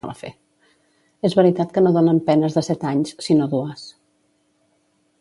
És 1.29 1.35
veritat 1.41 1.75
que 1.77 1.83
no 1.87 1.93
donen 1.97 2.23
penes 2.31 2.57
de 2.59 2.65
set 2.71 2.89
anys, 2.95 3.15
sinó 3.27 3.51
dues. 3.55 3.89